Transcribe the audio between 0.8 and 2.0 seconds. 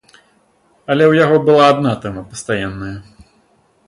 Але ў яго была адна